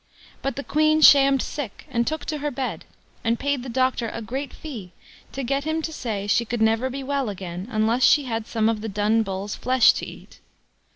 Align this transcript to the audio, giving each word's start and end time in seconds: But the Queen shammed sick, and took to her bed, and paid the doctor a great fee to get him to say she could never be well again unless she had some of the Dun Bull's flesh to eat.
But 0.41 0.55
the 0.55 0.63
Queen 0.63 1.01
shammed 1.01 1.43
sick, 1.43 1.85
and 1.87 2.07
took 2.07 2.25
to 2.25 2.39
her 2.39 2.49
bed, 2.49 2.85
and 3.23 3.37
paid 3.37 3.61
the 3.61 3.69
doctor 3.69 4.09
a 4.09 4.19
great 4.19 4.51
fee 4.51 4.93
to 5.31 5.43
get 5.43 5.63
him 5.63 5.83
to 5.83 5.93
say 5.93 6.25
she 6.25 6.43
could 6.43 6.59
never 6.59 6.89
be 6.89 7.03
well 7.03 7.29
again 7.29 7.67
unless 7.69 8.01
she 8.03 8.23
had 8.23 8.47
some 8.47 8.67
of 8.67 8.81
the 8.81 8.89
Dun 8.89 9.21
Bull's 9.21 9.53
flesh 9.53 9.93
to 9.93 10.05
eat. 10.07 10.39